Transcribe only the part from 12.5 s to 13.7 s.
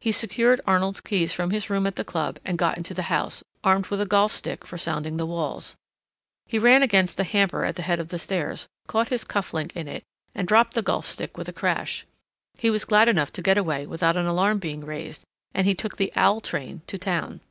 He was glad enough to get